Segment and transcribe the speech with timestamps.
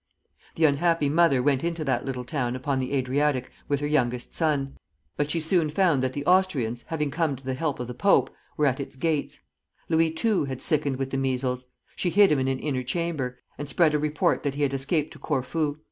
[0.55, 4.75] The unhappy mother went into that little town upon the Adriatic with her youngest son;
[5.15, 8.31] but she soon found that the Austrians, having come to the help of the Pope,
[8.57, 9.41] were at its gates.
[9.89, 11.67] Louis, too, had sickened with the measles.
[11.95, 15.13] She hid him in an inner chamber, and spread a report that he had escaped
[15.13, 15.77] to Corfu.